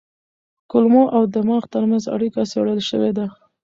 [0.71, 3.25] کولمو او دماغ ترمنځ اړیکه څېړل شوې ده.